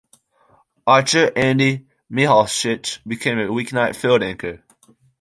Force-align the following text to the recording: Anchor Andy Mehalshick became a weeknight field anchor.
Anchor 0.87 1.31
Andy 1.35 1.85
Mehalshick 2.11 3.01
became 3.05 3.37
a 3.37 3.43
weeknight 3.45 3.95
field 3.95 4.23
anchor. 4.23 4.63